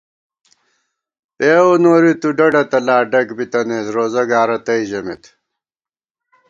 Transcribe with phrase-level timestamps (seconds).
[1.37, 5.23] پېؤ نوری تُو ڈڈہ تلا، ڈگ بِتَنَئیس روزہ گا رتئ ژمېت